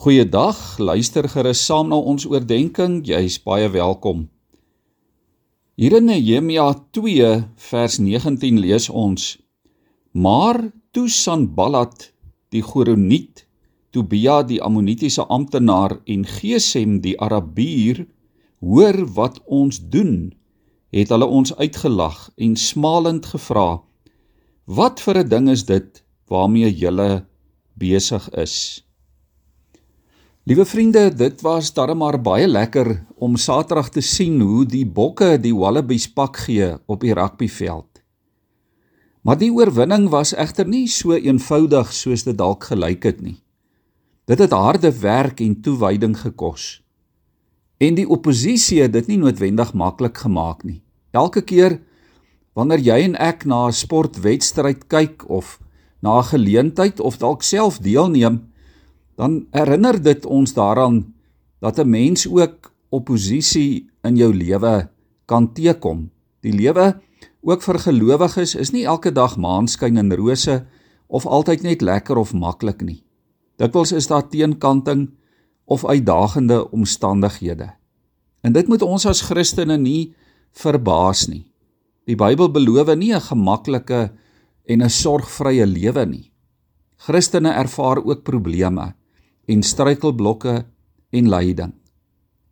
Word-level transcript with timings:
Goeiedag, 0.00 0.78
luister 0.78 1.26
gerus 1.28 1.60
saam 1.60 1.90
na 1.92 1.98
ons 2.10 2.24
oordeenking. 2.24 3.02
Jy's 3.04 3.34
baie 3.44 3.66
welkom. 3.68 4.22
Hier 5.76 5.98
in 5.98 6.08
Nehemia 6.08 6.70
2 6.96 7.26
vers 7.66 7.98
19 8.00 8.62
lees 8.64 8.88
ons: 8.88 9.26
Maar 10.16 10.62
toe 10.96 11.04
Sanballat 11.04 12.14
die 12.48 12.64
Goroniet, 12.64 13.44
Tobia 13.92 14.40
die 14.40 14.62
Ammonitiese 14.64 15.28
amptenaar 15.28 15.98
en 16.08 16.24
Gesem 16.24 17.02
die 17.04 17.18
Arabier 17.20 18.06
hoor 18.64 19.04
wat 19.20 19.36
ons 19.44 19.84
doen, 19.84 20.30
het 20.96 21.12
hulle 21.12 21.28
ons 21.28 21.52
uitgelag 21.60 22.30
en 22.40 22.56
smalend 22.56 23.34
gevra: 23.36 23.82
Wat 24.64 25.04
vir 25.04 25.26
'n 25.26 25.28
ding 25.28 25.56
is 25.60 25.68
dit 25.68 26.06
waarmee 26.24 26.72
julle 26.72 27.26
besig 27.76 28.32
is? 28.32 28.80
Liewe 30.50 30.64
vriende, 30.66 31.04
dit 31.14 31.42
was 31.46 31.68
darmar 31.70 32.16
baie 32.18 32.48
lekker 32.50 32.88
om 33.22 33.36
Saterdag 33.38 33.92
te 33.94 34.02
sien 34.02 34.40
hoe 34.42 34.64
die 34.66 34.82
bokke 34.82 35.36
die 35.38 35.52
Wallabies 35.54 36.08
pak 36.10 36.40
gee 36.42 36.72
op 36.90 37.04
die 37.04 37.12
rugbyveld. 37.14 38.00
Maar 39.22 39.38
die 39.38 39.52
oorwinning 39.54 40.08
was 40.10 40.32
egter 40.34 40.66
nie 40.66 40.88
so 40.90 41.14
eenvoudig 41.14 41.92
soos 41.94 42.26
dit 42.26 42.34
dalk 42.34 42.66
gelyk 42.72 43.06
het 43.06 43.22
nie. 43.22 43.36
Dit 44.26 44.42
het 44.42 44.50
harde 44.50 44.90
werk 45.04 45.38
en 45.38 45.54
toewyding 45.62 46.18
gekos. 46.18 46.82
En 47.78 47.94
die 47.94 48.08
oppositie 48.10 48.82
het 48.82 48.98
dit 48.98 49.06
nie 49.06 49.22
noodwendig 49.22 49.70
maklik 49.70 50.18
gemaak 50.18 50.66
nie. 50.66 50.80
Elke 51.14 51.46
keer 51.46 51.78
wanneer 52.58 52.82
jy 52.90 52.98
en 53.06 53.14
ek 53.14 53.46
na 53.46 53.68
'n 53.68 53.72
sportwedstryd 53.86 54.88
kyk 54.90 55.30
of 55.30 55.60
na 56.02 56.18
'n 56.18 56.30
geleentheid 56.34 56.98
of 56.98 57.22
dalk 57.22 57.42
self 57.46 57.78
deelneem, 57.78 58.49
dan 59.20 59.44
herinner 59.52 59.98
dit 60.00 60.24
ons 60.24 60.54
daaraan 60.56 61.02
dat 61.60 61.78
'n 61.78 61.90
mens 61.90 62.24
ook 62.28 62.72
oppositie 62.88 63.90
in 64.02 64.16
jou 64.16 64.34
lewe 64.34 64.88
kan 65.24 65.52
teekom. 65.52 66.10
Die 66.40 66.52
lewe 66.52 67.00
ook 67.40 67.62
vir 67.62 67.78
gelowiges 67.78 68.54
is 68.54 68.72
nie 68.72 68.84
elke 68.84 69.12
dag 69.12 69.36
maanskyn 69.36 69.96
en 69.96 70.16
rose 70.16 70.64
of 71.06 71.26
altyd 71.26 71.62
net 71.62 71.80
lekker 71.80 72.16
of 72.16 72.32
maklik 72.32 72.80
nie. 72.80 73.04
Dikwels 73.56 73.92
is 73.92 74.06
daar 74.06 74.28
teenkanting 74.28 75.10
of 75.64 75.84
uitdagende 75.84 76.70
omstandighede. 76.70 77.70
En 78.40 78.52
dit 78.52 78.68
moet 78.68 78.82
ons 78.82 79.06
as 79.06 79.20
Christene 79.20 79.76
nie 79.76 80.14
verbaas 80.52 81.28
nie. 81.28 81.52
Die 82.04 82.16
Bybel 82.16 82.50
beloof 82.50 82.94
nie 82.96 83.12
'n 83.14 83.20
gemaklike 83.20 84.10
en 84.64 84.82
'n 84.82 84.90
sorgvrye 84.90 85.66
lewe 85.66 86.06
nie. 86.06 86.32
Christene 86.96 87.52
ervaar 87.52 88.04
ook 88.04 88.22
probleme 88.22 88.94
en 89.50 89.62
struikelblokke 89.66 90.62
en 91.10 91.30
lyding. 91.30 91.72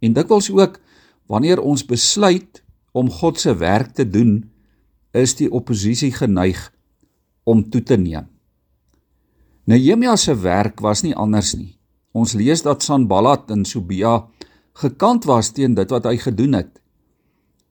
En 0.02 0.14
dikwels 0.14 0.50
ook 0.50 0.78
wanneer 1.30 1.60
ons 1.60 1.84
besluit 1.86 2.62
om 2.92 3.10
God 3.10 3.38
se 3.40 3.54
werk 3.56 3.94
te 3.94 4.06
doen, 4.08 4.40
is 5.12 5.36
die 5.38 5.50
oppositie 5.50 6.10
geneig 6.12 6.68
om 7.48 7.62
toe 7.70 7.82
te 7.82 7.96
neem. 7.96 8.26
Nehemia 9.68 10.16
se 10.16 10.34
werk 10.40 10.80
was 10.80 11.02
nie 11.04 11.14
anders 11.14 11.54
nie. 11.56 11.76
Ons 12.16 12.32
lees 12.32 12.62
dat 12.64 12.82
Sanballat 12.82 13.50
en 13.52 13.66
Tobia 13.68 14.22
gekant 14.80 15.26
was 15.28 15.52
teen 15.52 15.74
dit 15.76 15.90
wat 15.92 16.06
hy 16.08 16.16
gedoen 16.22 16.56
het. 16.56 16.70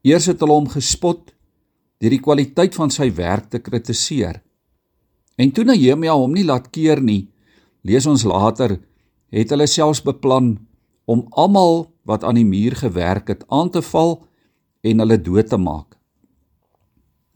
Eers 0.06 0.28
het 0.30 0.44
hulle 0.44 0.60
hom 0.60 0.70
gespot 0.70 1.34
deur 1.98 2.14
die 2.14 2.22
kwaliteit 2.22 2.76
van 2.78 2.94
sy 2.94 3.10
werk 3.18 3.50
te 3.50 3.60
kritiseer. 3.64 4.44
En 5.38 5.50
toe 5.54 5.66
Nehemia 5.66 6.14
hom 6.14 6.36
nie 6.38 6.46
laat 6.46 6.70
keer 6.74 7.02
nie, 7.02 7.28
lees 7.82 8.06
ons 8.10 8.26
later 8.28 8.78
het 9.34 9.52
hulle 9.52 9.68
selfs 9.68 10.04
beplan 10.06 10.56
om 11.06 11.26
almal 11.32 11.88
wat 12.08 12.24
aan 12.24 12.40
die 12.40 12.48
muur 12.48 12.76
gewerk 12.80 13.28
het 13.32 13.44
aan 13.48 13.70
te 13.70 13.82
val 13.82 14.22
en 14.88 15.04
hulle 15.04 15.20
dood 15.22 15.50
te 15.52 15.60
maak. 15.60 15.96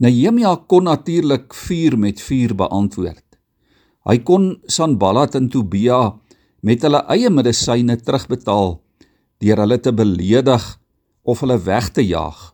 Nehemia 0.01 0.55
kon 0.67 0.87
natuurlik 0.89 1.53
vuur 1.53 1.97
met 1.99 2.21
vuur 2.21 2.55
beantwoord. 2.57 3.25
Hy 4.09 4.17
kon 4.25 4.55
Sanballat 4.65 5.35
en 5.37 5.49
Tobia 5.53 6.15
met 6.65 6.81
hulle 6.81 7.03
eie 7.13 7.29
medisyne 7.29 7.99
terugbetaal 8.01 8.79
deur 9.41 9.61
hulle 9.61 9.77
te 9.81 9.93
beledig 9.93 10.65
of 11.21 11.43
hulle 11.43 11.59
weg 11.65 11.91
te 11.93 12.05
jaag. 12.05 12.51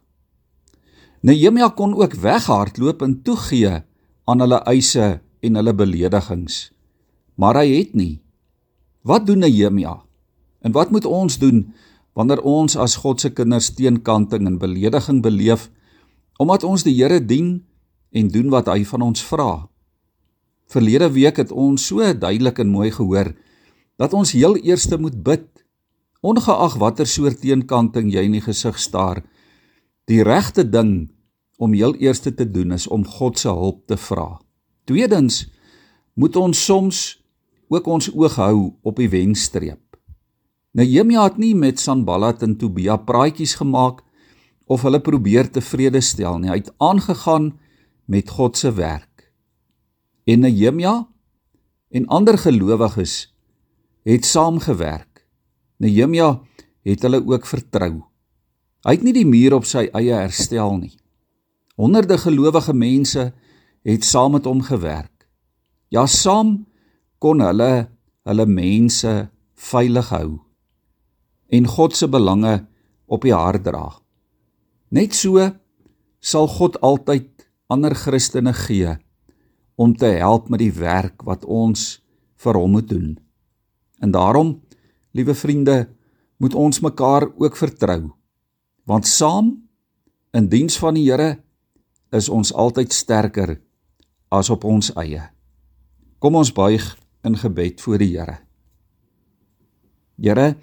Nehemia 1.23 1.69
kon 1.69 1.95
ook 1.95 2.19
weghardloop 2.23 3.01
en 3.01 3.21
toegee 3.23 3.79
aan 4.27 4.43
hulle 4.43 4.59
eise 4.67 5.19
en 5.39 5.59
hulle 5.59 5.73
beledigings. 5.73 6.67
Maar 7.35 7.61
hy 7.63 7.67
het 7.77 7.95
nie 7.95 8.15
Wat 9.07 9.23
doen 9.25 9.39
Nehemia? 9.39 9.95
En 10.59 10.73
wat 10.75 10.91
moet 10.91 11.05
ons 11.05 11.39
doen 11.39 11.63
wanneer 12.17 12.41
ons 12.41 12.75
as 12.75 12.97
God 12.99 13.21
se 13.21 13.29
kinders 13.31 13.69
teenkanting 13.77 14.47
en 14.49 14.57
belediging 14.59 15.21
beleef 15.23 15.69
omdat 16.41 16.65
ons 16.67 16.83
die 16.83 16.93
Here 16.97 17.21
dien 17.23 17.61
en 18.11 18.27
doen 18.33 18.49
wat 18.53 18.67
hy 18.67 18.83
van 18.85 19.05
ons 19.05 19.23
vra? 19.23 19.67
Verlede 20.67 21.07
week 21.15 21.39
het 21.39 21.53
ons 21.53 21.85
so 21.87 22.03
duidelik 22.03 22.59
en 22.59 22.73
mooi 22.73 22.89
gehoor 22.91 23.31
dat 23.97 24.13
ons 24.13 24.33
heel 24.35 24.57
eerste 24.59 24.99
moet 24.99 25.15
bid 25.23 25.47
ongeag 26.21 26.75
watter 26.81 27.07
soort 27.07 27.39
teenkanting 27.41 28.11
jy 28.11 28.25
in 28.27 28.35
die 28.35 28.43
gesig 28.43 28.75
staar. 28.81 29.21
Die 30.09 30.19
regte 30.25 30.65
ding 30.67 31.07
om 31.57 31.73
heel 31.73 31.95
eerste 31.95 32.33
te 32.35 32.45
doen 32.45 32.75
is 32.75 32.89
om 32.91 33.05
God 33.07 33.39
se 33.39 33.49
hulp 33.49 33.85
te 33.87 33.95
vra. 33.97 34.35
Tweedens 34.89 35.45
moet 36.19 36.35
ons 36.35 36.65
soms 36.65 37.05
ook 37.67 37.87
ons 37.87 38.09
oog 38.13 38.35
hou 38.39 38.73
op 38.81 38.99
die 38.99 39.09
wenstreep. 39.11 39.81
Nehemia 40.77 41.23
het 41.25 41.39
nie 41.41 41.55
met 41.55 41.79
Sanballat 41.81 42.43
en 42.45 42.55
Tobia 42.57 42.97
praatjies 43.01 43.55
gemaak 43.59 44.03
of 44.67 44.83
hulle 44.85 44.99
probeer 45.01 45.49
tevrede 45.51 46.01
stel 46.03 46.39
nie. 46.39 46.51
Hy 46.51 46.59
het 46.61 46.73
aangegaan 46.83 47.53
met 48.05 48.29
God 48.29 48.57
se 48.57 48.71
werk. 48.75 49.31
En 50.27 50.43
Nehemia 50.45 51.07
en 51.89 52.07
ander 52.07 52.37
gelowiges 52.37 53.33
het 54.07 54.25
saamgewerk. 54.25 55.25
Nehemia 55.77 56.37
het 56.87 57.03
hulle 57.03 57.23
ook 57.25 57.47
vertrou. 57.47 58.03
Hy 58.87 58.95
het 58.95 59.03
nie 59.03 59.15
die 59.15 59.27
muur 59.27 59.57
op 59.57 59.65
sy 59.67 59.87
eie 59.97 60.15
herstel 60.15 60.77
nie. 60.79 60.95
Honderde 61.77 62.17
gelowige 62.17 62.73
mense 62.73 63.31
het 63.87 64.05
saam 64.05 64.37
met 64.37 64.47
hom 64.47 64.61
gewerk. 64.65 65.27
Ja, 65.93 66.05
saam 66.07 66.65
kon 67.23 67.41
hulle 67.41 67.87
hulle 68.27 68.45
mense 68.45 69.13
veilig 69.57 70.11
hou 70.13 70.47
en 71.47 71.67
God 71.67 71.95
se 71.95 72.07
belange 72.11 72.65
op 73.07 73.23
die 73.23 73.33
hart 73.33 73.63
dra. 73.63 73.87
Net 74.91 75.15
so 75.15 75.39
sal 76.19 76.47
God 76.51 76.79
altyd 76.83 77.47
ander 77.71 77.95
Christene 77.95 78.53
gee 78.55 78.97
om 79.77 79.93
te 79.95 80.09
help 80.19 80.49
met 80.49 80.59
die 80.63 80.73
werk 80.73 81.23
wat 81.27 81.45
ons 81.45 82.01
vir 82.41 82.57
hom 82.57 82.75
moet 82.77 82.89
doen. 82.89 83.15
En 84.01 84.11
daarom, 84.11 84.57
liewe 85.11 85.33
vriende, 85.33 85.87
moet 86.37 86.53
ons 86.53 86.81
mekaar 86.81 87.27
ook 87.37 87.55
vertrou. 87.57 88.11
Want 88.85 89.07
saam 89.07 89.55
in 90.33 90.49
diens 90.49 90.77
van 90.79 90.97
die 90.97 91.07
Here 91.09 91.37
is 92.11 92.29
ons 92.29 92.53
altyd 92.53 92.93
sterker 92.93 93.57
as 94.29 94.49
op 94.49 94.63
ons 94.63 94.91
eie. 94.95 95.23
Kom 96.19 96.35
ons 96.35 96.51
buig 96.53 96.83
in 97.27 97.37
gebed 97.37 97.81
voor 97.83 98.01
die 98.01 98.13
Here. 98.15 98.39
Here, 100.17 100.55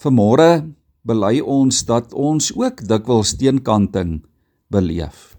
vanmôre 0.00 0.70
bely 1.08 1.38
ons 1.40 1.82
dat 1.88 2.14
ons 2.16 2.52
ook 2.56 2.84
dikwels 2.88 3.34
teenkanting 3.36 4.22
beleef. 4.72 5.34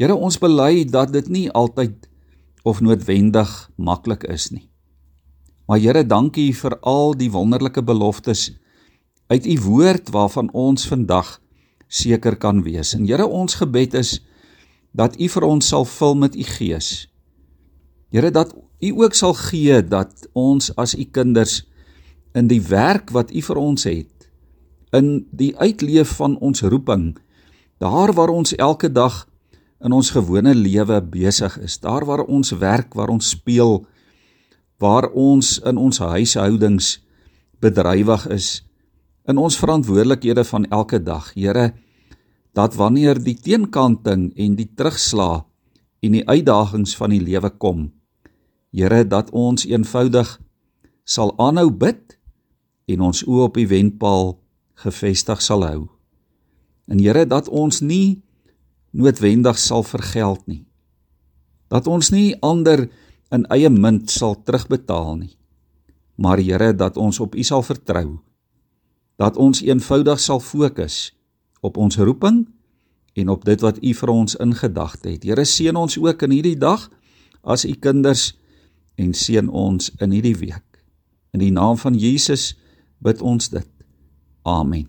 Here, 0.00 0.14
ons 0.14 0.38
bely 0.40 0.84
dat 0.88 1.12
dit 1.14 1.28
nie 1.28 1.48
altyd 1.52 2.08
of 2.64 2.80
noodwendig 2.80 3.50
maklik 3.76 4.24
is 4.30 4.50
nie. 4.54 4.68
Maar 5.68 5.80
Here, 5.80 6.04
dankie 6.04 6.52
vir 6.56 6.78
al 6.82 7.14
die 7.18 7.30
wonderlike 7.32 7.82
beloftes 7.84 8.52
uit 9.32 9.46
u 9.46 9.58
woord 9.64 10.10
waarvan 10.12 10.50
ons 10.52 10.86
vandag 10.88 11.38
seker 11.88 12.36
kan 12.36 12.62
wees. 12.64 12.94
En 12.96 13.06
Here, 13.06 13.26
ons 13.26 13.60
gebed 13.60 13.94
is 14.00 14.18
dat 14.94 15.18
u 15.20 15.28
vir 15.28 15.46
ons 15.46 15.68
sal 15.68 15.84
vul 15.88 16.14
met 16.24 16.36
u 16.36 16.44
gees. 16.56 17.08
Here, 18.14 18.30
dat 18.30 18.54
U 18.84 18.90
ook 19.00 19.14
sal 19.16 19.32
gee 19.38 19.80
dat 19.80 20.26
ons 20.36 20.68
as 20.76 20.92
u 20.94 21.04
kinders 21.04 21.62
in 22.34 22.50
die 22.50 22.60
werk 22.60 23.12
wat 23.14 23.30
u 23.32 23.40
vir 23.46 23.60
ons 23.60 23.86
het 23.88 24.28
in 24.94 25.26
die 25.30 25.52
uitleef 25.56 26.16
van 26.18 26.36
ons 26.38 26.62
roeping 26.62 27.14
daar 27.82 28.12
waar 28.14 28.32
ons 28.34 28.54
elke 28.54 28.90
dag 28.92 29.24
in 29.84 29.92
ons 29.92 30.10
gewone 30.14 30.54
lewe 30.54 31.00
besig 31.14 31.56
is 31.62 31.78
daar 31.82 32.06
waar 32.08 32.24
ons 32.26 32.52
werk 32.60 32.94
waar 32.98 33.12
ons 33.14 33.32
speel 33.36 33.82
waar 34.82 35.08
ons 35.10 35.58
in 35.70 35.78
ons 35.78 36.02
huishoudings 36.02 36.98
bedrywig 37.62 38.28
is 38.36 38.48
in 39.30 39.40
ons 39.40 39.58
verantwoordelikhede 39.58 40.44
van 40.44 40.68
elke 40.70 41.00
dag 41.02 41.32
Here 41.34 41.72
dat 42.54 42.74
wanneer 42.78 43.18
die 43.18 43.38
teenkanting 43.38 44.30
en 44.36 44.54
die 44.58 44.70
terugslag 44.76 45.44
en 46.04 46.18
die 46.18 46.26
uitdagings 46.28 46.94
van 46.98 47.14
die 47.14 47.22
lewe 47.22 47.50
kom 47.50 47.88
Here 48.74 49.04
dat 49.06 49.30
ons 49.30 49.68
eenvoudig 49.70 50.40
sal 51.06 51.30
aanhou 51.38 51.70
bid 51.70 52.16
en 52.90 53.04
ons 53.06 53.22
oë 53.22 53.46
op 53.46 53.54
die 53.60 53.68
wenpaal 53.70 54.34
gefestig 54.82 55.42
sal 55.44 55.62
hou. 55.62 55.84
En 56.90 56.98
Here 56.98 57.22
dat 57.30 57.48
ons 57.48 57.78
nie 57.86 58.24
noodwendig 58.90 59.58
sal 59.62 59.86
vergeld 59.86 60.42
nie. 60.50 60.64
Dat 61.70 61.86
ons 61.86 62.10
nie 62.10 62.34
ander 62.42 62.88
in 63.34 63.46
eie 63.54 63.70
munt 63.70 64.10
sal 64.10 64.36
terugbetaal 64.42 65.22
nie. 65.22 65.34
Maar 66.18 66.42
Here 66.42 66.74
dat 66.74 66.98
ons 66.98 67.22
op 67.22 67.38
U 67.38 67.46
sal 67.46 67.62
vertrou. 67.62 68.18
Dat 69.22 69.38
ons 69.38 69.62
eenvoudig 69.62 70.18
sal 70.18 70.42
fokus 70.42 71.14
op 71.62 71.78
ons 71.78 71.96
roeping 71.96 72.44
en 73.14 73.28
op 73.30 73.44
dit 73.46 73.60
wat 73.62 73.78
U 73.78 73.94
vir 73.94 74.10
ons 74.10 74.34
ingedagte 74.42 75.14
het. 75.14 75.22
Here 75.22 75.46
seën 75.46 75.76
ons 75.78 75.94
ook 75.94 76.26
in 76.26 76.34
hierdie 76.34 76.58
dag 76.58 76.90
as 77.46 77.62
U 77.64 77.74
kinders 77.78 78.32
en 78.94 79.14
seën 79.14 79.48
ons 79.48 79.90
in 79.98 80.10
hierdie 80.10 80.36
week. 80.36 80.82
In 81.34 81.42
die 81.42 81.52
naam 81.52 81.78
van 81.78 81.98
Jesus 81.98 82.52
bid 82.98 83.22
ons 83.22 83.48
dit. 83.48 83.68
Amen. 84.42 84.88